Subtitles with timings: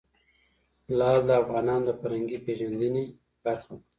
[0.97, 3.03] لعل د افغانانو د فرهنګي پیژندنې
[3.45, 3.85] برخه ده.